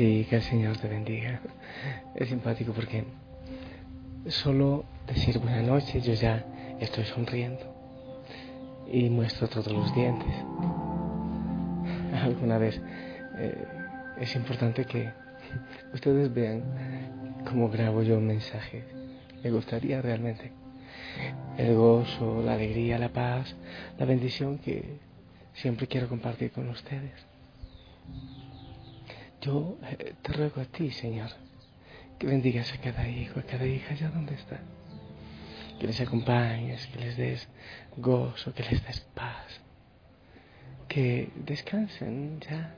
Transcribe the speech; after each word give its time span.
Sí, 0.00 0.26
que 0.30 0.36
el 0.36 0.42
Señor 0.42 0.78
te 0.78 0.88
bendiga. 0.88 1.42
Es 2.14 2.30
simpático 2.30 2.72
porque 2.72 3.04
solo 4.28 4.86
decir 5.06 5.38
buenas 5.38 5.62
noches 5.62 6.02
yo 6.02 6.14
ya 6.14 6.42
estoy 6.80 7.04
sonriendo 7.04 7.60
y 8.90 9.10
muestro 9.10 9.46
todos 9.46 9.70
los 9.70 9.94
dientes. 9.94 10.34
Alguna 12.14 12.56
vez 12.56 12.80
eh, 13.36 13.66
es 14.18 14.34
importante 14.36 14.86
que 14.86 15.10
ustedes 15.92 16.32
vean 16.32 17.42
cómo 17.46 17.68
grabo 17.68 18.02
yo 18.02 18.16
un 18.16 18.26
mensaje. 18.26 18.86
Me 19.44 19.50
gustaría 19.50 20.00
realmente 20.00 20.50
el 21.58 21.74
gozo, 21.74 22.40
la 22.42 22.54
alegría, 22.54 22.98
la 22.98 23.10
paz, 23.10 23.54
la 23.98 24.06
bendición 24.06 24.56
que 24.60 24.98
siempre 25.52 25.86
quiero 25.86 26.08
compartir 26.08 26.52
con 26.52 26.70
ustedes. 26.70 27.12
Yo 29.40 29.78
eh, 29.82 30.14
te 30.22 30.32
ruego 30.32 30.60
a 30.60 30.64
ti, 30.64 30.90
Señor, 30.90 31.30
que 32.18 32.26
bendigas 32.26 32.72
a 32.74 32.78
cada 32.78 33.08
hijo, 33.08 33.40
a 33.40 33.42
cada 33.42 33.64
hija 33.64 33.94
allá 33.94 34.10
donde 34.10 34.34
está. 34.34 34.60
Que 35.78 35.86
les 35.86 36.00
acompañes, 36.00 36.86
que 36.88 36.98
les 36.98 37.16
des 37.16 37.48
gozo, 37.96 38.52
que 38.52 38.62
les 38.64 38.84
des 38.84 39.00
paz. 39.14 39.60
Que 40.88 41.30
descansen 41.36 42.40
ya 42.40 42.74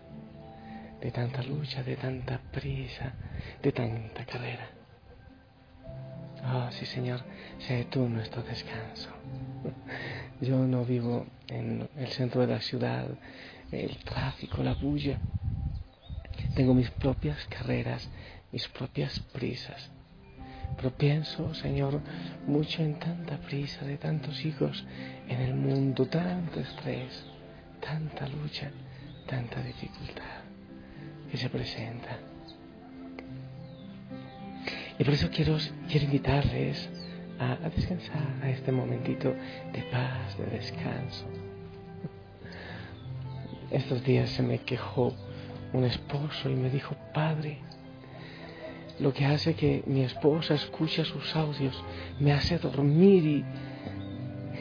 de 1.00 1.10
tanta 1.10 1.42
lucha, 1.42 1.82
de 1.82 1.96
tanta 1.96 2.38
prisa, 2.38 3.12
de 3.60 3.72
tanta 3.72 4.24
carrera. 4.24 4.68
Ah, 6.44 6.70
sí, 6.70 6.86
Señor, 6.86 7.20
sé 7.58 7.86
tú 7.90 8.08
nuestro 8.08 8.42
descanso. 8.42 9.10
Yo 10.40 10.58
no 10.58 10.84
vivo 10.84 11.26
en 11.48 11.88
el 11.96 12.08
centro 12.08 12.40
de 12.42 12.46
la 12.48 12.60
ciudad, 12.60 13.06
el 13.72 13.96
tráfico, 14.04 14.62
la 14.62 14.74
bulla. 14.74 15.18
Tengo 16.54 16.74
mis 16.74 16.90
propias 16.90 17.46
carreras, 17.46 18.08
mis 18.52 18.68
propias 18.68 19.18
prisas. 19.32 19.90
Pero 20.76 20.90
pienso, 20.90 21.54
Señor, 21.54 22.00
mucho 22.46 22.82
en 22.82 22.98
tanta 22.98 23.38
prisa 23.38 23.84
de 23.84 23.96
tantos 23.96 24.44
hijos 24.44 24.84
en 25.28 25.40
el 25.40 25.54
mundo, 25.54 26.06
tanto 26.06 26.60
estrés, 26.60 27.24
tanta 27.80 28.26
lucha, 28.28 28.70
tanta 29.26 29.62
dificultad 29.62 30.42
que 31.30 31.36
se 31.36 31.48
presenta. 31.48 32.18
Y 34.98 35.04
por 35.04 35.14
eso 35.14 35.30
quiero, 35.30 35.56
quiero 35.88 36.04
invitarles 36.04 36.88
a, 37.38 37.52
a 37.52 37.70
descansar, 37.70 38.40
a 38.42 38.50
este 38.50 38.70
momentito 38.72 39.34
de 39.72 39.82
paz, 39.90 40.36
de 40.36 40.46
descanso. 40.46 41.24
Estos 43.70 44.04
días 44.04 44.28
se 44.30 44.42
me 44.42 44.58
quejó 44.58 45.14
un 45.72 45.84
esposo 45.84 46.50
y 46.50 46.54
me 46.54 46.70
dijo, 46.70 46.94
Padre, 47.14 47.58
lo 48.98 49.12
que 49.12 49.24
hace 49.24 49.54
que 49.54 49.82
mi 49.86 50.02
esposa 50.02 50.54
escuche 50.54 51.04
sus 51.04 51.34
audios 51.34 51.82
me 52.20 52.32
hace 52.32 52.58
dormir 52.58 53.44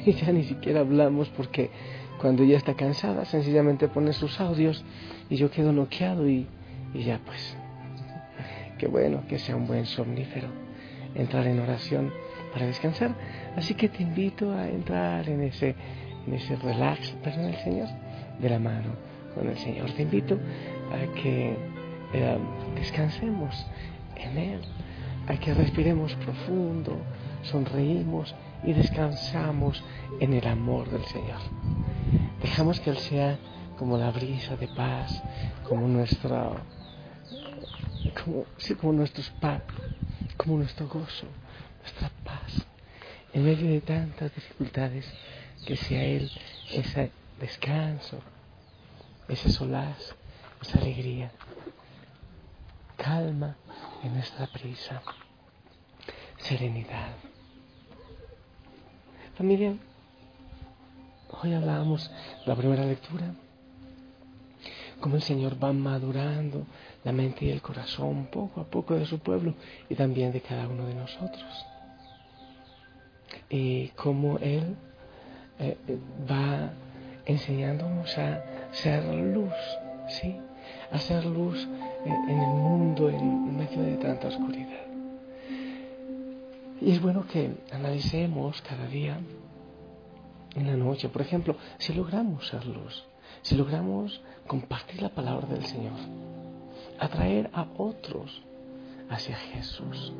y, 0.05 0.13
ya 0.13 0.31
ni 0.31 0.43
siquiera 0.43 0.79
hablamos 0.79 1.29
porque 1.29 1.69
cuando 2.19 2.43
ella 2.43 2.57
está 2.57 2.73
cansada 2.75 3.25
sencillamente 3.25 3.87
pone 3.87 4.13
sus 4.13 4.39
audios 4.39 4.83
y 5.29 5.35
yo 5.35 5.51
quedo 5.51 5.71
noqueado 5.71 6.27
y, 6.27 6.47
y 6.93 7.03
ya 7.03 7.19
pues, 7.25 7.55
qué 8.77 8.87
bueno 8.87 9.23
que 9.27 9.37
sea 9.37 9.55
un 9.55 9.67
buen 9.67 9.85
somnífero 9.85 10.47
entrar 11.15 11.45
en 11.47 11.59
oración 11.59 12.11
para 12.53 12.65
descansar. 12.65 13.15
Así 13.55 13.73
que 13.73 13.89
te 13.89 14.03
invito 14.03 14.51
a 14.51 14.67
entrar 14.67 15.27
en 15.29 15.41
ese, 15.43 15.75
en 16.27 16.33
ese 16.33 16.55
relax, 16.55 17.11
perdón, 17.23 17.45
el 17.45 17.57
Señor, 17.57 17.87
de 18.39 18.49
la 18.49 18.59
mano 18.59 18.95
con 19.35 19.49
el 19.49 19.57
Señor. 19.57 19.91
Te 19.91 20.03
invito 20.03 20.37
a 20.93 21.13
que 21.13 21.57
eh, 22.13 22.37
descansemos 22.75 23.65
en 24.15 24.37
Él, 24.37 24.61
a 25.27 25.35
que 25.37 25.53
respiremos 25.53 26.13
profundo, 26.15 26.97
sonreímos 27.43 28.35
y 28.63 28.73
descansamos 28.73 29.83
en 30.19 30.33
el 30.33 30.47
amor 30.47 30.89
del 30.89 31.03
Señor. 31.05 31.39
Dejamos 32.41 32.79
que 32.79 32.89
Él 32.89 32.97
sea 32.97 33.37
como 33.77 33.97
la 33.97 34.11
brisa 34.11 34.55
de 34.57 34.67
paz, 34.67 35.23
como 35.63 35.87
nuestra, 35.87 36.51
como, 38.23 38.45
como 38.79 38.93
nuestro 38.93 39.23
spa, 39.23 39.61
como 40.37 40.57
nuestro 40.57 40.87
gozo, 40.87 41.25
nuestra 41.79 42.11
paz. 42.23 42.65
En 43.33 43.45
medio 43.45 43.69
de 43.71 43.81
tantas 43.81 44.33
dificultades, 44.35 45.11
que 45.65 45.75
sea 45.77 46.03
Él 46.03 46.29
ese 46.71 47.11
descanso, 47.39 48.19
ese 49.27 49.49
solaz, 49.49 50.15
esa 50.61 50.79
alegría, 50.79 51.31
calma 52.95 53.55
en 54.03 54.13
nuestra 54.13 54.47
prisa, 54.47 55.01
serenidad. 56.37 57.13
Familia, 59.35 59.75
hoy 61.41 61.53
hablábamos 61.53 62.11
la 62.45 62.55
primera 62.55 62.85
lectura, 62.85 63.33
cómo 64.99 65.15
el 65.15 65.23
Señor 65.23 65.61
va 65.61 65.73
madurando 65.73 66.65
la 67.03 67.11
mente 67.11 67.45
y 67.45 67.49
el 67.49 67.61
corazón 67.61 68.27
poco 68.27 68.61
a 68.61 68.65
poco 68.65 68.93
de 68.93 69.05
su 69.07 69.17
pueblo 69.17 69.55
y 69.89 69.95
también 69.95 70.31
de 70.31 70.41
cada 70.41 70.67
uno 70.67 70.85
de 70.85 70.93
nosotros. 70.93 71.65
Y 73.49 73.87
cómo 73.89 74.37
Él 74.37 74.75
eh, 75.57 75.77
va 76.29 76.71
enseñándonos 77.25 78.15
a 78.17 78.43
ser 78.71 79.03
luz, 79.05 79.53
¿sí? 80.07 80.39
Hacer 80.91 81.25
luz 81.25 81.67
en 82.05 82.39
el 82.39 82.47
mundo 82.47 83.09
en 83.09 83.57
medio 83.57 83.81
de 83.81 83.97
tanta 83.97 84.27
oscuridad. 84.27 84.81
Y 86.81 86.91
es 86.91 87.01
bueno 87.01 87.25
que 87.27 87.51
analicemos 87.71 88.61
cada 88.63 88.87
día 88.87 89.19
en 90.55 90.67
la 90.67 90.75
noche, 90.75 91.09
por 91.09 91.21
ejemplo, 91.21 91.55
si 91.77 91.93
logramos 91.93 92.47
ser 92.47 92.65
luz, 92.65 93.05
si 93.43 93.55
logramos 93.55 94.21
compartir 94.47 95.01
la 95.01 95.09
palabra 95.09 95.47
del 95.47 95.65
Señor, 95.65 95.93
atraer 96.99 97.49
a 97.53 97.67
otros 97.77 98.41
hacia 99.09 99.35
Jesús. 99.35 100.11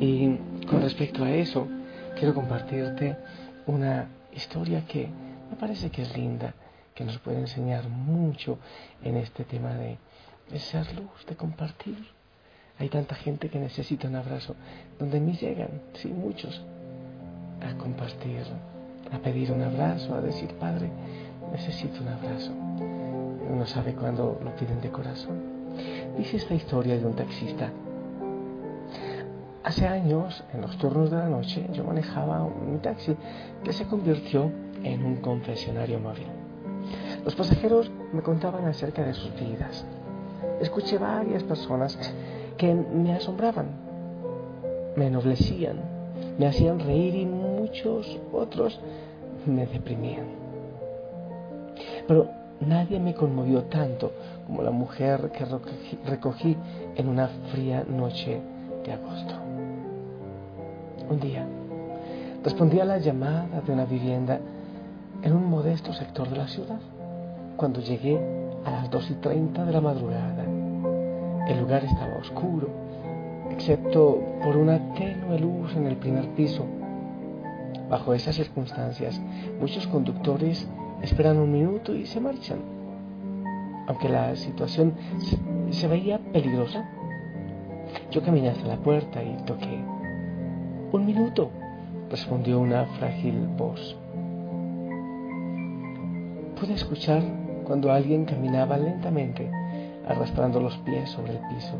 Y 0.00 0.36
con 0.66 0.82
respecto 0.82 1.24
a 1.24 1.30
eso, 1.30 1.66
quiero 2.16 2.34
compartirte 2.34 3.16
una 3.66 4.08
historia 4.32 4.86
que 4.86 5.08
me 5.50 5.56
parece 5.56 5.90
que 5.90 6.02
es 6.02 6.16
linda 6.16 6.54
que 6.96 7.04
nos 7.04 7.18
puede 7.18 7.38
enseñar 7.38 7.88
mucho 7.88 8.58
en 9.04 9.18
este 9.18 9.44
tema 9.44 9.74
de, 9.74 9.98
ser 10.58 10.86
luz, 10.94 11.26
de 11.28 11.36
compartir. 11.36 11.98
Hay 12.78 12.88
tanta 12.88 13.14
gente 13.14 13.50
que 13.50 13.60
necesita 13.60 14.08
un 14.08 14.16
abrazo. 14.16 14.56
Donde 14.98 15.20
mí 15.20 15.34
llegan, 15.34 15.82
sí, 15.94 16.08
muchos, 16.08 16.64
a 17.60 17.76
compartir, 17.76 18.42
a 19.12 19.18
pedir 19.18 19.52
un 19.52 19.62
abrazo, 19.62 20.14
a 20.14 20.22
decir, 20.22 20.48
Padre, 20.54 20.90
necesito 21.52 22.00
un 22.02 22.08
abrazo. 22.08 22.52
Uno 22.52 23.66
sabe 23.66 23.94
cuándo 23.94 24.40
lo 24.42 24.56
piden 24.56 24.80
de 24.80 24.90
corazón. 24.90 25.36
Dice 26.16 26.38
esta 26.38 26.54
historia 26.54 26.96
de 26.96 27.04
un 27.04 27.14
taxista. 27.14 27.70
Hace 29.64 29.86
años, 29.86 30.42
en 30.54 30.62
los 30.62 30.78
turnos 30.78 31.10
de 31.10 31.18
la 31.18 31.28
noche, 31.28 31.66
yo 31.72 31.84
manejaba 31.84 32.42
un 32.42 32.80
taxi 32.80 33.14
que 33.62 33.72
se 33.74 33.84
convirtió 33.84 34.50
en 34.82 35.04
un 35.04 35.16
confesionario 35.16 35.98
móvil. 35.98 36.35
Los 37.26 37.34
pasajeros 37.34 37.90
me 38.12 38.22
contaban 38.22 38.66
acerca 38.66 39.02
de 39.02 39.12
sus 39.12 39.34
vidas. 39.34 39.84
Escuché 40.60 40.96
varias 40.96 41.42
personas 41.42 41.98
que 42.56 42.72
me 42.72 43.14
asombraban, 43.14 43.66
me 44.94 45.08
ennoblecían, 45.08 45.80
me 46.38 46.46
hacían 46.46 46.78
reír 46.78 47.16
y 47.16 47.26
muchos 47.26 48.16
otros 48.32 48.78
me 49.44 49.66
deprimían. 49.66 50.26
Pero 52.06 52.30
nadie 52.60 53.00
me 53.00 53.12
conmovió 53.12 53.64
tanto 53.64 54.12
como 54.46 54.62
la 54.62 54.70
mujer 54.70 55.32
que 55.32 55.44
recogí 56.08 56.56
en 56.94 57.08
una 57.08 57.26
fría 57.52 57.84
noche 57.88 58.40
de 58.84 58.92
agosto. 58.92 59.34
Un 61.10 61.18
día 61.18 61.44
respondí 62.44 62.78
a 62.78 62.84
la 62.84 62.98
llamada 62.98 63.60
de 63.66 63.72
una 63.72 63.84
vivienda 63.84 64.38
en 65.22 65.32
un 65.32 65.50
modesto 65.50 65.92
sector 65.92 66.30
de 66.30 66.36
la 66.36 66.46
ciudad. 66.46 66.78
Cuando 67.56 67.80
llegué 67.80 68.20
a 68.66 68.70
las 68.70 68.90
dos 68.90 69.10
y 69.10 69.14
treinta 69.14 69.64
de 69.64 69.72
la 69.72 69.80
madrugada, 69.80 70.44
el 71.48 71.58
lugar 71.58 71.84
estaba 71.84 72.18
oscuro, 72.18 72.68
excepto 73.50 74.20
por 74.42 74.58
una 74.58 74.92
tenue 74.92 75.38
luz 75.38 75.74
en 75.74 75.86
el 75.86 75.96
primer 75.96 76.28
piso. 76.34 76.66
Bajo 77.88 78.12
esas 78.12 78.36
circunstancias, 78.36 79.18
muchos 79.58 79.86
conductores 79.86 80.68
esperan 81.00 81.38
un 81.38 81.50
minuto 81.50 81.94
y 81.94 82.04
se 82.04 82.20
marchan. 82.20 82.58
Aunque 83.86 84.10
la 84.10 84.36
situación 84.36 84.92
se, 85.70 85.88
veía 85.88 86.18
peligrosa, 86.18 86.86
yo 88.10 88.22
caminé 88.22 88.50
hasta 88.50 88.66
la 88.66 88.76
puerta 88.76 89.22
y 89.22 89.34
toqué. 89.46 89.82
Un 90.92 91.06
minuto, 91.06 91.50
respondió 92.10 92.60
una 92.60 92.84
frágil 92.98 93.46
voz. 93.56 93.96
Pude 96.60 96.74
escuchar 96.74 97.45
cuando 97.66 97.92
alguien 97.92 98.24
caminaba 98.24 98.76
lentamente 98.78 99.50
arrastrando 100.06 100.60
los 100.60 100.76
pies 100.78 101.10
sobre 101.10 101.32
el 101.32 101.40
piso. 101.48 101.74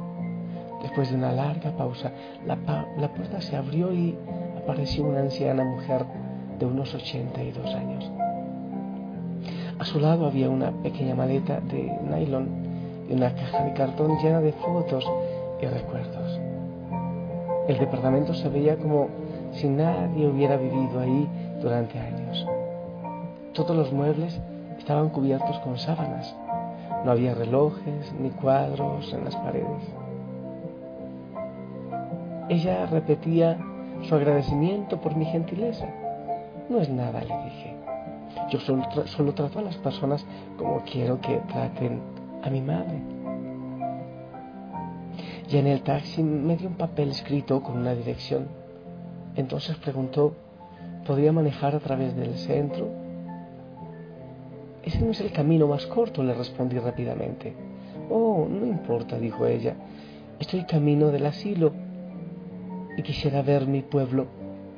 Después 0.83 1.11
de 1.11 1.17
una 1.17 1.33
larga 1.33 1.71
pausa, 1.77 2.11
la, 2.45 2.57
puerta 2.57 3.41
se 3.41 3.57
abrió 3.57 3.93
y 3.93 4.17
apareció 4.63 5.05
una 5.05 5.21
anciana 5.21 5.65
mujer 5.65 6.05
de 6.59 6.67
unos 6.67 6.95
82 6.95 7.75
años. 7.75 8.11
A 9.79 9.85
su 9.85 10.01
lado 10.01 10.27
había 10.27 10.49
una 10.49 10.73
pequeña 10.83 11.15
maleta 11.15 11.61
de 11.61 11.93
nylon 12.11 12.49
y 13.09 13.15
una 13.15 13.35
caja 13.35 13.65
de 13.65 13.73
cartón 13.75 14.19
llena 14.19 14.41
de 14.41 14.53
fotos 14.53 15.07
y 15.61 15.67
recuerdos. 15.67 16.41
El 17.69 17.79
departamento 17.79 18.35
se 18.35 18.49
veía 18.49 18.77
como 18.77 19.09
si 19.53 19.69
nadie 19.69 20.27
hubiera 20.27 20.57
vivido 20.57 21.01
ahí 21.01 21.29
durante 21.61 21.99
años. 21.99 22.47
Todos 23.53 23.77
los 23.77 23.93
muebles 23.93 24.41
estaban 24.87 25.09
cubiertos 25.09 25.59
con 25.61 25.77
sábanas 25.79 26.35
no 27.07 27.13
había 27.13 27.35
relojes 27.35 28.13
ni 28.19 28.31
cuadros 28.31 29.13
en 29.13 29.25
las 29.25 29.37
paredes. 29.37 29.83
Ella 32.49 32.87
repetía 32.87 33.59
su 34.03 34.15
agradecimiento 34.17 35.01
por 35.01 35.15
mi 35.15 35.25
gentileza. 35.25 35.87
No 36.69 36.81
es 36.81 36.89
nada, 36.89 37.21
le 37.21 37.45
dije. 37.45 37.77
Yo 38.51 38.59
solo, 38.59 39.35
trato 39.35 39.61
a 39.61 39.63
las 39.63 39.77
personas 39.77 40.27
como 40.59 40.81
quiero 40.81 41.21
que 41.21 41.37
traten 41.49 42.01
a 42.43 42.51
mi 42.51 42.61
madre. 42.61 43.01
Y 45.49 45.59
en 45.59 45.69
el 45.69 45.83
taxi 45.83 46.25
me 46.25 46.57
dio 46.57 46.69
un 46.69 46.75
papel 46.75 47.11
escrito 47.11 47.63
con 47.63 47.79
una 47.79 47.95
dirección. 47.95 48.49
Entonces 49.37 49.77
preguntó, 49.77 50.35
¿podría 51.07 51.33
manejar 51.33 51.77
a 51.77 51.81
través 51.81 52.17
del 52.17 52.35
centro? 52.37 53.06
Ese 54.87 55.01
no 55.01 55.11
es 55.11 55.21
el 55.21 55.33
camino 55.33 55.67
más 55.67 55.85
corto, 55.87 56.23
le 56.23 56.33
respondí 56.33 56.79
rápidamente. 56.79 57.53
Oh, 58.09 58.47
no 58.49 58.65
importa, 58.65 59.19
dijo 59.19 59.45
ella. 59.45 59.75
Estoy 60.39 60.63
camino 60.63 61.09
del 61.09 61.27
asilo 61.27 61.73
y 62.97 63.03
quisiera 63.03 63.43
ver 63.43 63.67
mi 63.67 63.83
pueblo 63.83 64.27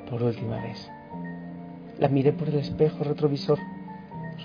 por 0.09 0.23
última 0.23 0.59
vez. 0.63 0.89
La 1.99 2.07
miré 2.07 2.33
por 2.33 2.49
el 2.49 2.55
espejo 2.55 3.03
retrovisor. 3.03 3.59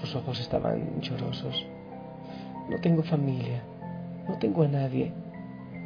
Sus 0.02 0.14
ojos 0.14 0.38
estaban 0.38 1.00
llorosos. 1.00 1.66
No 2.68 2.78
tengo 2.82 3.02
familia, 3.02 3.62
no 4.28 4.36
tengo 4.36 4.64
a 4.64 4.68
nadie. 4.68 5.14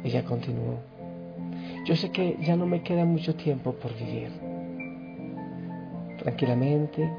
Ella 0.03 0.25
continuó. 0.25 0.79
Yo 1.85 1.95
sé 1.95 2.11
que 2.11 2.37
ya 2.41 2.57
no 2.57 2.65
me 2.65 2.83
queda 2.83 3.05
mucho 3.05 3.33
tiempo 3.35 3.71
por 3.75 3.95
vivir. 3.95 4.29
Tranquilamente 6.17 7.09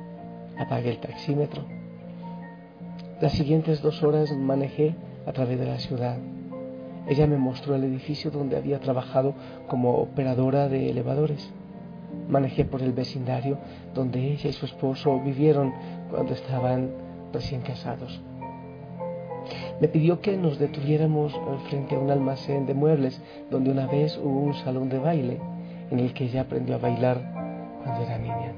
apagué 0.59 0.91
el 0.91 0.99
taxímetro 0.99 1.81
las 3.21 3.33
siguientes 3.33 3.83
dos 3.83 4.03
horas 4.03 4.33
manejé 4.33 4.95
a 5.27 5.33
través 5.33 5.59
de 5.59 5.67
la 5.67 5.79
ciudad. 5.79 6.17
Ella 7.07 7.27
me 7.27 7.37
mostró 7.37 7.75
el 7.75 7.85
edificio 7.85 8.31
donde 8.31 8.57
había 8.57 8.81
trabajado 8.81 9.35
como 9.69 9.97
operadora 9.97 10.69
de 10.69 10.89
elevadores. 10.89 11.53
Manejé 12.29 12.65
por 12.65 12.81
el 12.81 12.93
vecindario 12.93 13.59
donde 13.95 14.33
ella 14.33 14.49
y 14.49 14.53
su 14.55 14.65
esposo 14.65 15.21
vivieron 15.21 15.73
cuando 16.11 16.33
estaban 16.33 16.91
recién 17.33 17.61
casados. 17.61 18.23
Me 19.81 19.89
pidió 19.89 20.21
que 20.21 20.37
nos 20.39 20.59
detuviéramos 20.59 21.39
frente 21.69 21.97
a 21.97 21.99
un 21.99 22.11
almacén 22.11 22.65
de 22.65 22.75
muebles 22.75 23.21
donde 23.51 23.71
una 23.71 23.87
vez 23.87 24.17
hubo 24.17 24.41
un 24.41 24.55
salón 24.55 24.89
de 24.89 24.99
baile 24.99 25.41
en 25.91 25.99
el 25.99 26.15
que 26.15 26.25
ella 26.25 26.43
aprendió 26.43 26.77
a 26.77 26.79
bailar 26.79 27.21
cuando 27.85 28.03
era 28.03 28.19
niña. 28.19 28.55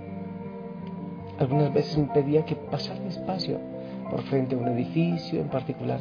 Algunas 1.38 1.72
veces 1.72 1.98
me 1.98 2.12
pedía 2.12 2.44
que 2.44 2.54
pasara 2.54 3.00
despacio 3.00 3.71
por 4.12 4.22
frente 4.24 4.54
a 4.54 4.58
un 4.58 4.68
edificio 4.68 5.40
en 5.40 5.48
particular, 5.48 5.98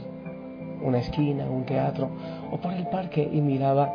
una 0.81 0.99
esquina, 0.99 1.45
un 1.45 1.65
teatro 1.65 2.09
o 2.51 2.57
por 2.57 2.73
el 2.73 2.85
parque 2.87 3.23
y 3.23 3.39
miraba 3.39 3.89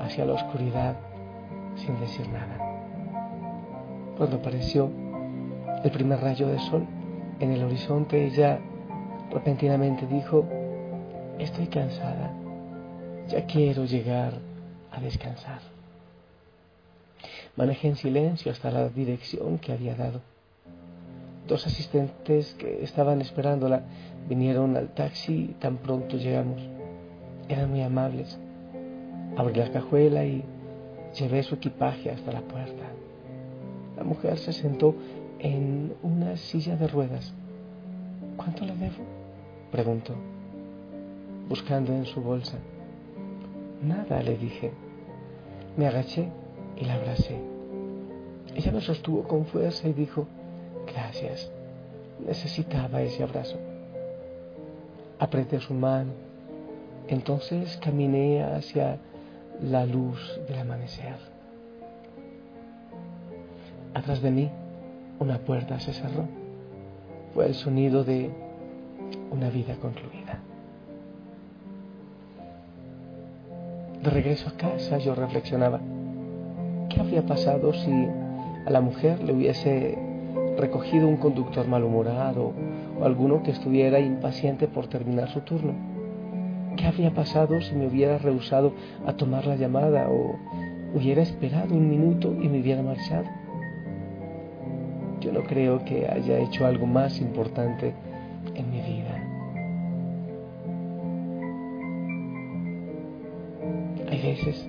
hacia 0.00 0.24
la 0.24 0.32
oscuridad 0.32 0.96
sin 1.76 2.00
decir 2.00 2.26
nada. 2.30 2.56
Cuando 4.16 4.36
apareció 4.36 4.90
el 5.84 5.90
primer 5.90 6.20
rayo 6.20 6.48
de 6.48 6.58
sol 6.60 6.86
en 7.40 7.52
el 7.52 7.62
horizonte, 7.62 8.24
ella 8.24 8.58
repentinamente 9.30 10.06
dijo, 10.06 10.46
estoy 11.38 11.66
cansada, 11.66 12.32
ya 13.28 13.44
quiero 13.44 13.84
llegar 13.84 14.32
a 14.90 14.98
descansar. 14.98 15.60
Manejé 17.56 17.88
en 17.88 17.96
silencio 17.96 18.50
hasta 18.50 18.70
la 18.70 18.88
dirección 18.88 19.58
que 19.58 19.72
había 19.72 19.94
dado. 19.94 20.22
Dos 21.46 21.66
asistentes 21.66 22.54
que 22.54 22.82
estaban 22.82 23.20
esperándola 23.20 23.82
vinieron 24.28 24.76
al 24.76 24.88
taxi 24.90 25.56
tan 25.58 25.78
pronto 25.78 26.16
llegamos. 26.16 26.62
Eran 27.48 27.70
muy 27.70 27.82
amables. 27.82 28.38
Abrí 29.36 29.54
la 29.54 29.70
cajuela 29.70 30.24
y 30.24 30.44
llevé 31.18 31.42
su 31.42 31.56
equipaje 31.56 32.10
hasta 32.10 32.32
la 32.32 32.42
puerta. 32.42 32.84
La 33.96 34.04
mujer 34.04 34.38
se 34.38 34.52
sentó 34.52 34.94
en 35.38 35.94
una 36.02 36.36
silla 36.36 36.76
de 36.76 36.86
ruedas. 36.86 37.34
¿Cuánto 38.36 38.64
le 38.64 38.74
debo? 38.76 39.04
preguntó, 39.70 40.14
buscando 41.48 41.92
en 41.92 42.04
su 42.04 42.20
bolsa. 42.20 42.58
Nada, 43.82 44.22
le 44.22 44.36
dije. 44.36 44.70
Me 45.76 45.86
agaché 45.86 46.28
y 46.78 46.84
la 46.84 46.94
abracé. 46.94 47.36
Ella 48.54 48.72
me 48.72 48.80
sostuvo 48.80 49.22
con 49.22 49.46
fuerza 49.46 49.88
y 49.88 49.94
dijo, 49.94 50.26
Gracias. 50.86 51.50
Necesitaba 52.26 53.02
ese 53.02 53.22
abrazo. 53.22 53.56
Apreté 55.18 55.60
su 55.60 55.74
mano. 55.74 56.12
Entonces 57.08 57.76
caminé 57.78 58.42
hacia 58.42 58.98
la 59.60 59.84
luz 59.86 60.40
del 60.48 60.58
amanecer. 60.58 61.16
Atrás 63.94 64.22
de 64.22 64.30
mí, 64.30 64.50
una 65.18 65.38
puerta 65.38 65.78
se 65.80 65.92
cerró. 65.92 66.26
Fue 67.34 67.46
el 67.46 67.54
sonido 67.54 68.04
de 68.04 68.30
una 69.30 69.50
vida 69.50 69.74
concluida. 69.76 70.38
De 74.02 74.10
regreso 74.10 74.48
a 74.48 74.52
casa 74.52 74.98
yo 74.98 75.14
reflexionaba, 75.14 75.80
¿qué 76.88 77.00
habría 77.00 77.24
pasado 77.24 77.72
si 77.72 77.90
a 78.66 78.70
la 78.70 78.80
mujer 78.80 79.22
le 79.22 79.32
hubiese 79.32 79.96
recogido 80.56 81.08
un 81.08 81.16
conductor 81.16 81.66
malhumorado 81.66 82.52
o 83.00 83.04
alguno 83.04 83.42
que 83.42 83.50
estuviera 83.50 84.00
impaciente 84.00 84.68
por 84.68 84.86
terminar 84.86 85.28
su 85.30 85.40
turno. 85.40 85.74
¿Qué 86.76 86.86
habría 86.86 87.12
pasado 87.12 87.60
si 87.60 87.74
me 87.74 87.86
hubiera 87.86 88.18
rehusado 88.18 88.72
a 89.06 89.12
tomar 89.14 89.46
la 89.46 89.56
llamada 89.56 90.08
o 90.08 90.36
hubiera 90.94 91.22
esperado 91.22 91.74
un 91.74 91.88
minuto 91.88 92.32
y 92.32 92.48
me 92.48 92.60
hubiera 92.60 92.82
marchado? 92.82 93.24
Yo 95.20 95.32
no 95.32 95.42
creo 95.44 95.84
que 95.84 96.08
haya 96.08 96.38
hecho 96.38 96.66
algo 96.66 96.86
más 96.86 97.20
importante 97.20 97.94
en 98.54 98.70
mi 98.70 98.80
vida. 98.80 99.18
Hay 104.10 104.22
veces 104.22 104.68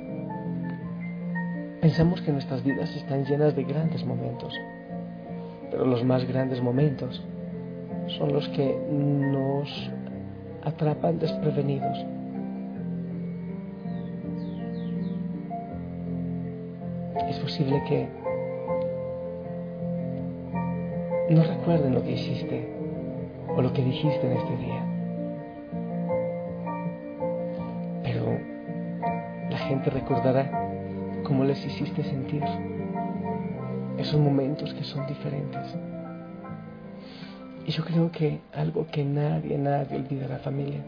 pensamos 1.82 2.22
que 2.22 2.32
nuestras 2.32 2.64
vidas 2.64 2.96
están 2.96 3.26
llenas 3.26 3.56
de 3.58 3.64
grandes 3.66 4.06
momentos, 4.06 4.54
pero 5.74 5.88
los 5.88 6.04
más 6.04 6.24
grandes 6.28 6.62
momentos 6.62 7.24
son 8.20 8.32
los 8.32 8.48
que 8.50 8.78
nos 8.88 9.92
atrapan 10.64 11.18
desprevenidos. 11.18 11.98
Es 17.28 17.40
posible 17.40 17.84
que 17.90 18.08
no 21.32 21.42
recuerden 21.42 21.96
lo 21.96 22.04
que 22.04 22.12
hiciste 22.12 22.70
o 23.58 23.60
lo 23.60 23.74
que 23.74 23.84
dijiste 23.84 24.28
en 24.28 24.38
este 24.38 24.58
día. 24.58 24.86
Pero 28.04 28.26
la 29.50 29.58
gente 29.58 29.90
recordará 29.90 30.70
cómo 31.24 31.44
les 31.44 31.66
hiciste 31.66 32.04
sentir 32.04 32.44
esos 33.98 34.20
momentos 34.20 34.74
que 34.74 34.84
son 34.84 35.06
diferentes. 35.08 35.76
Y 37.66 37.72
yo 37.72 37.84
creo 37.86 38.12
que 38.12 38.42
algo 38.54 38.88
que 38.88 39.06
nadie, 39.06 39.58
nadie 39.58 39.98
olvidará 39.98 40.40
familia 40.40 40.84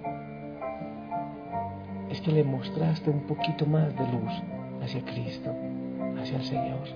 es 2.09 2.21
que 2.21 2.31
le 2.31 2.43
mostraste 2.43 3.09
un 3.09 3.21
poquito 3.21 3.65
más 3.65 3.95
de 3.95 4.07
luz 4.12 4.31
hacia 4.81 5.03
Cristo, 5.03 5.53
hacia 6.19 6.38
el 6.38 6.43
Señor, 6.43 6.88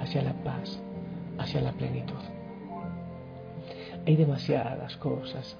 hacia 0.00 0.22
la 0.22 0.32
paz, 0.32 0.80
hacia 1.38 1.60
la 1.60 1.72
plenitud. 1.72 2.14
Hay 4.06 4.16
demasiadas 4.16 4.96
cosas 4.96 5.56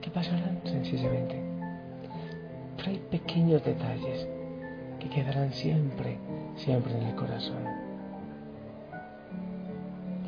que 0.00 0.10
pasarán 0.10 0.60
sencillamente, 0.64 1.40
pero 2.76 2.90
hay 2.90 2.98
pequeños 3.10 3.64
detalles 3.64 4.28
que 5.00 5.08
quedarán 5.08 5.52
siempre, 5.52 6.18
siempre 6.56 6.96
en 6.96 7.06
el 7.06 7.14
corazón. 7.14 7.83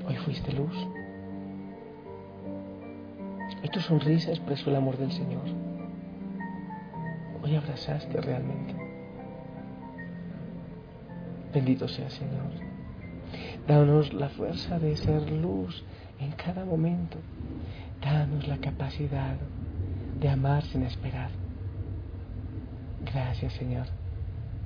Hoy 0.06 0.14
fuiste 0.16 0.52
luz. 0.52 0.76
Hoy 3.60 3.68
tu 3.72 3.80
sonrisa 3.80 4.30
expresó 4.30 4.70
el 4.70 4.76
amor 4.76 4.96
del 4.96 5.10
Señor. 5.10 5.42
Hoy 7.42 7.56
abrazaste 7.56 8.20
realmente. 8.20 8.74
Bendito 11.52 11.88
sea 11.88 12.08
Señor. 12.10 12.52
Danos 13.66 14.12
la 14.14 14.28
fuerza 14.28 14.78
de 14.78 14.96
ser 14.96 15.28
luz 15.28 15.84
en 16.20 16.30
cada 16.32 16.64
momento. 16.64 17.18
Danos 18.00 18.46
la 18.46 18.58
capacidad 18.58 19.36
de 20.20 20.28
amar 20.28 20.62
sin 20.64 20.84
esperar. 20.84 21.30
Gracias 23.12 23.54
Señor 23.54 23.86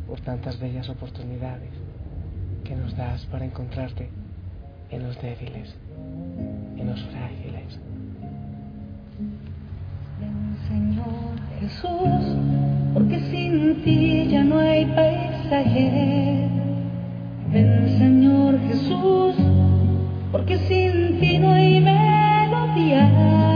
por 0.06 0.20
tantas 0.20 0.59
bellas 0.61 0.88
oportunidades 0.88 1.73
que 2.64 2.75
nos 2.75 2.94
das 2.97 3.25
para 3.26 3.44
encontrarte 3.44 4.11
en 4.90 5.02
los 5.02 5.20
débiles, 5.20 5.75
en 6.76 6.87
los 6.87 7.00
frágiles. 7.04 7.78
Señor 10.68 11.35
Jesús, 11.61 12.37
porque 12.94 13.20
sin 13.30 13.82
ti 13.82 14.28
ya 14.30 14.44
no 14.44 14.59
hay 14.59 14.87
paisaje. 14.87 16.49
Ven 17.52 17.99
Señor 17.99 18.59
Jesús, 18.68 19.35
porque 20.30 20.59
sin 20.68 21.18
ti 21.18 21.38
no 21.38 21.50
hay 21.50 21.80
melodía. 21.80 23.50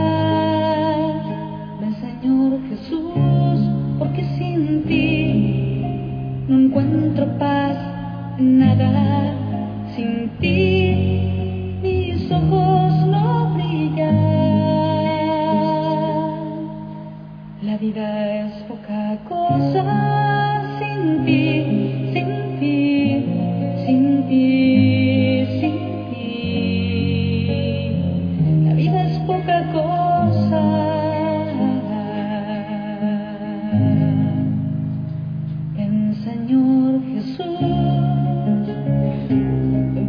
Señor 36.47 37.01
Jesús, 37.07 37.47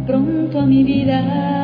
pronto 0.06 0.60
a 0.60 0.66
mi 0.66 0.84
vida, 0.84 1.55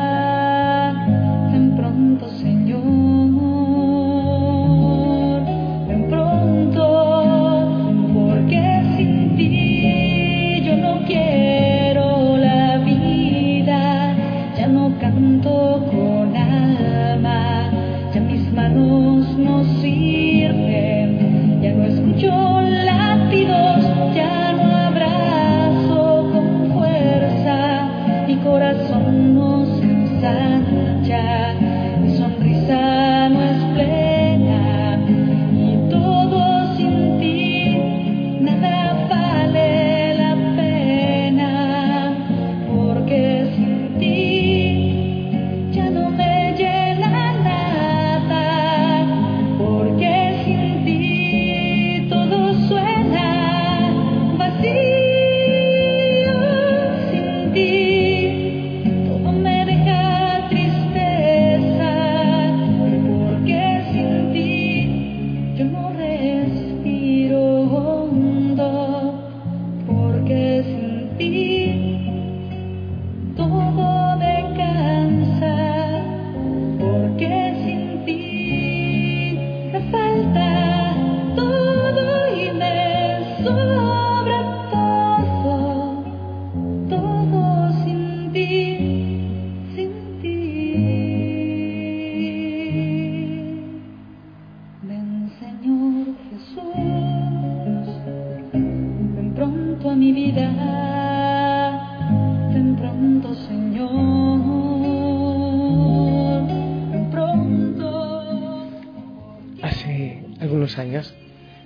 Años 110.77 111.13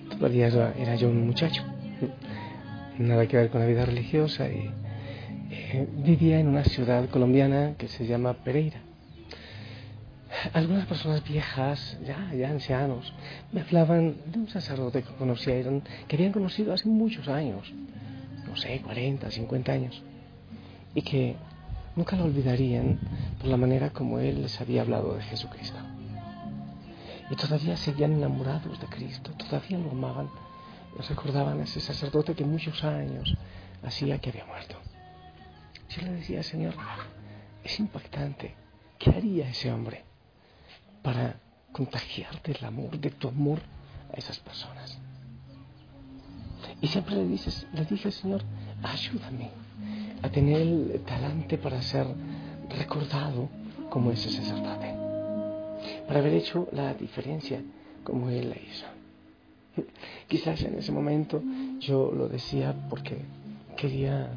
todavía 0.09 0.47
era 0.47 0.73
era 0.77 0.95
yo 0.95 1.09
un 1.09 1.25
muchacho, 1.25 1.63
nada 2.97 3.27
que 3.27 3.37
ver 3.37 3.49
con 3.49 3.61
la 3.61 3.67
vida 3.67 3.85
religiosa 3.85 4.47
y 4.49 4.69
eh, 5.49 5.87
vivía 5.97 6.39
en 6.39 6.47
una 6.47 6.63
ciudad 6.63 7.07
colombiana 7.09 7.75
que 7.77 7.87
se 7.87 8.05
llama 8.05 8.33
Pereira. 8.33 8.81
algunas 10.53 10.85
personas 10.85 11.23
viejas, 11.23 11.97
ya, 12.05 12.33
ya 12.33 12.49
ancianos, 12.49 13.13
me 13.51 13.61
hablaban 13.61 14.15
de 14.25 14.39
un 14.39 14.49
sacerdote 14.49 15.03
que 15.03 15.13
conocieron, 15.13 15.83
que 16.07 16.15
habían 16.15 16.31
conocido 16.31 16.73
hace 16.73 16.87
muchos 16.87 17.27
años, 17.27 17.71
no 18.47 18.55
sé, 18.55 18.81
40, 18.81 19.31
50 19.31 19.71
años, 19.71 20.03
y 20.93 21.01
que 21.01 21.35
nunca 21.95 22.15
lo 22.15 22.25
olvidarían 22.25 22.99
por 23.39 23.47
la 23.47 23.57
manera 23.57 23.89
como 23.89 24.19
él 24.19 24.41
les 24.41 24.59
había 24.61 24.81
hablado 24.81 25.15
de 25.15 25.21
Jesucristo. 25.23 25.77
Y 27.29 27.35
todavía 27.35 27.75
seguían 27.77 28.13
enamorados 28.13 28.79
de 28.79 28.87
Cristo, 28.87 29.31
todavía 29.31 29.77
lo 29.77 29.91
amaban, 29.91 30.29
recordaban 31.09 31.59
a 31.59 31.63
ese 31.63 31.79
sacerdote 31.79 32.35
que 32.35 32.45
muchos 32.45 32.83
años 32.83 33.35
hacía 33.83 34.19
que 34.19 34.29
había 34.29 34.45
muerto. 34.45 34.75
Yo 35.89 36.01
le 36.03 36.11
decía, 36.13 36.41
Señor, 36.43 36.73
es 37.63 37.79
impactante, 37.79 38.55
¿qué 38.97 39.09
haría 39.11 39.49
ese 39.49 39.71
hombre? 39.71 40.07
para 41.07 41.39
contagiarte 41.71 42.51
el 42.51 42.65
amor, 42.65 42.99
de 42.99 43.09
tu 43.11 43.29
amor 43.29 43.61
a 44.13 44.17
esas 44.17 44.39
personas. 44.39 44.99
Y 46.81 46.87
siempre 46.87 47.15
le 47.15 47.25
dices, 47.25 47.65
le 47.71 47.85
dije, 47.85 48.11
Señor, 48.11 48.43
ayúdame 48.83 49.51
a 50.21 50.27
tener 50.27 50.59
el 50.59 51.01
talante 51.05 51.57
para 51.57 51.81
ser 51.81 52.07
recordado 52.77 53.47
como 53.89 54.11
ese 54.11 54.29
sacerdote, 54.29 54.96
para 56.07 56.19
haber 56.19 56.33
hecho 56.33 56.67
la 56.71 56.93
diferencia 56.93 57.61
como 58.03 58.29
Él 58.29 58.49
la 58.49 58.55
hizo. 58.55 58.85
Quizás 60.27 60.61
en 60.63 60.75
ese 60.75 60.91
momento 60.91 61.41
yo 61.79 62.11
lo 62.11 62.27
decía 62.27 62.75
porque 62.89 63.17
quería 63.75 64.29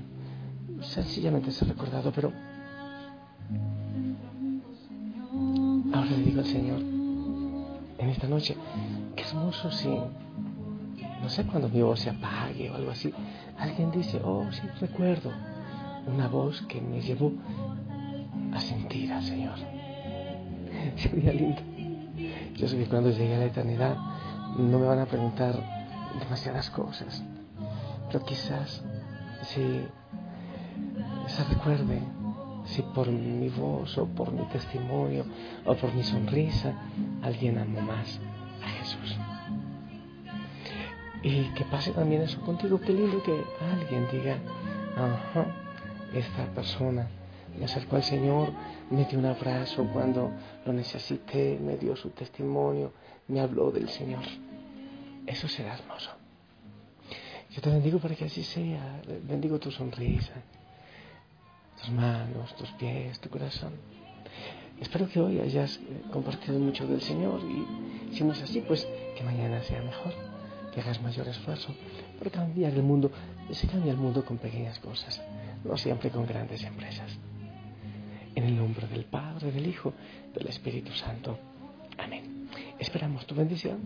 sencillamente 0.80 1.50
ser 1.50 1.69
recordado, 1.69 2.12
pero 2.12 2.33
Ahora 5.92 6.11
le 6.11 6.23
digo 6.23 6.40
al 6.40 6.47
Señor, 6.47 6.80
en 7.99 8.09
esta 8.09 8.28
noche, 8.28 8.57
qué 9.16 9.25
hermoso 9.25 9.73
si, 9.73 9.88
no 9.88 11.28
sé 11.28 11.45
cuando 11.45 11.69
mi 11.69 11.83
voz 11.83 12.00
se 12.00 12.11
apague 12.11 12.71
o 12.71 12.76
algo 12.76 12.92
así, 12.92 13.12
alguien 13.59 13.90
dice, 13.90 14.21
oh, 14.25 14.47
sí, 14.52 14.62
recuerdo 14.80 15.33
una 16.07 16.28
voz 16.28 16.62
que 16.62 16.80
me 16.80 17.00
llevó 17.00 17.33
a 18.52 18.61
sentir 18.61 19.12
al 19.12 19.23
Señor. 19.23 19.80
Sería 20.97 21.32
lindo. 21.32 21.62
Yo 22.56 22.68
sé 22.68 22.76
que 22.76 22.87
cuando 22.87 23.11
llegue 23.11 23.35
a 23.35 23.38
la 23.38 23.47
eternidad 23.47 23.97
no 24.59 24.78
me 24.78 24.87
van 24.87 24.99
a 24.99 25.06
preguntar 25.06 25.54
demasiadas 26.18 26.70
cosas, 26.70 27.23
pero 28.09 28.25
quizás 28.25 28.82
si 29.42 29.87
se 31.26 31.44
recuerde 31.44 32.02
si 32.64 32.82
por 32.82 33.09
mi 33.09 33.49
voz 33.49 33.97
o 33.99 34.06
por 34.06 34.32
mi 34.32 34.44
testimonio 34.47 35.25
o 35.64 35.75
por 35.75 35.94
mi 35.94 36.02
sonrisa 36.02 36.75
alguien 37.23 37.59
amó 37.59 37.80
más 37.80 38.20
a 38.62 38.68
Jesús. 38.68 39.16
Y 41.23 41.44
que 41.54 41.64
pase 41.64 41.92
también 41.92 42.23
eso 42.23 42.40
contigo, 42.40 42.80
qué 42.80 42.92
lindo 42.92 43.23
que 43.23 43.44
alguien 43.73 44.06
diga, 44.11 44.38
ajá, 44.97 45.47
esta 46.14 46.47
persona 46.54 47.09
me 47.59 47.64
acercó 47.64 47.97
al 47.97 48.02
Señor, 48.02 48.52
me 48.90 49.04
dio 49.04 49.19
un 49.19 49.26
abrazo 49.26 49.87
cuando 49.92 50.33
lo 50.64 50.73
necesité, 50.73 51.59
me 51.61 51.76
dio 51.76 51.97
su 51.97 52.11
testimonio, 52.11 52.92
me 53.28 53.40
habló 53.40 53.71
del 53.71 53.88
Señor. 53.88 54.23
Eso 55.26 55.49
será 55.49 55.75
hermoso. 55.75 56.11
Yo 57.50 57.61
te 57.61 57.71
bendigo 57.71 57.99
para 57.99 58.14
que 58.14 58.25
así 58.26 58.45
sea, 58.45 59.02
bendigo 59.25 59.59
tu 59.59 59.71
sonrisa, 59.71 60.35
tus 61.80 61.90
manos, 61.90 62.54
tus 62.57 62.71
pies, 62.73 63.19
tu 63.21 63.28
corazón. 63.28 63.73
Espero 64.80 65.09
que 65.09 65.21
hoy 65.21 65.40
hayas 65.40 65.76
eh, 65.76 66.02
compartido 66.11 66.59
mucho 66.59 66.87
del 66.87 67.02
Señor 67.02 67.40
y 67.42 68.16
si 68.16 68.25
no 68.25 68.33
es 68.33 68.42
así, 68.42 68.61
pues 68.62 68.87
que 69.16 69.23
mañana 69.25 69.62
sea 69.62 69.83
mejor, 69.83 70.14
que 70.73 70.80
hagas 70.80 71.02
mayor 71.02 71.28
esfuerzo 71.28 71.75
por 72.19 72.30
cambiar 72.30 72.73
el 72.73 72.83
mundo. 72.83 73.11
Se 73.50 73.66
cambia 73.66 73.92
el 73.92 73.99
mundo 73.99 74.25
con 74.25 74.38
pequeñas 74.38 74.79
cosas, 74.79 75.20
no 75.64 75.77
siempre 75.77 76.11
con 76.11 76.27
grandes 76.27 76.62
empresas. 76.62 77.18
En 78.40 78.46
el 78.46 78.57
nombre 78.57 78.87
del 78.87 79.05
Padre, 79.05 79.53
del 79.53 79.66
Hijo, 79.66 79.92
del 80.35 80.46
Espíritu 80.46 80.92
Santo. 80.92 81.38
Amén. 81.98 82.48
Esperamos 82.79 83.26
tu 83.26 83.35
bendición. 83.35 83.81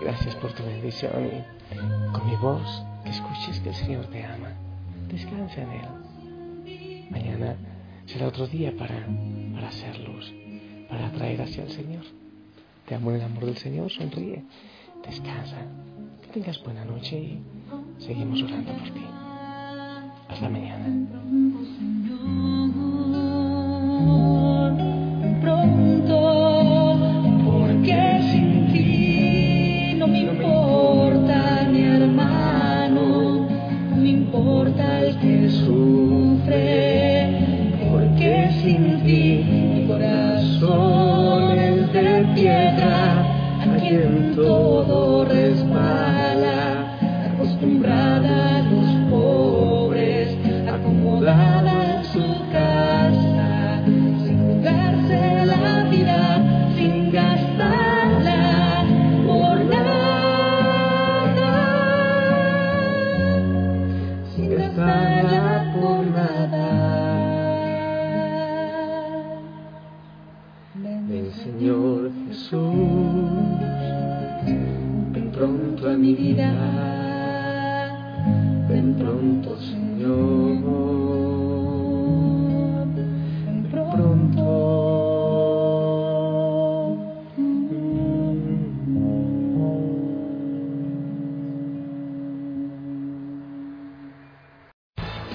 Gracias 0.00 0.34
por 0.36 0.52
tu 0.54 0.64
bendición 0.64 1.26
y 1.26 2.12
con 2.12 2.26
mi 2.26 2.36
voz 2.36 2.82
que 3.04 3.10
escuches 3.10 3.60
que 3.60 3.68
el 3.68 3.74
Señor 3.74 4.06
te 4.06 4.24
ama. 4.24 4.54
Descansa 5.06 5.60
en 5.60 5.70
Él. 5.72 7.08
Mañana 7.10 7.56
será 8.06 8.28
otro 8.28 8.46
día 8.46 8.72
para, 8.74 9.06
para 9.54 9.68
hacer 9.68 9.98
luz, 9.98 10.32
para 10.88 11.08
atraer 11.08 11.42
hacia 11.42 11.64
el 11.64 11.70
Señor. 11.70 12.04
Te 12.90 12.96
amo 12.96 13.10
en 13.10 13.16
el 13.18 13.22
amor 13.22 13.46
del 13.46 13.56
Señor, 13.56 13.88
sonríe, 13.88 14.42
descansa. 15.06 15.58
Que 16.22 16.26
tengas 16.32 16.60
buena 16.64 16.84
noche 16.84 17.16
y 17.16 17.40
seguimos 18.00 18.42
orando 18.42 18.72
por 18.72 18.90
ti. 18.90 19.06
Hasta 20.28 20.48
mañana. 20.48 21.00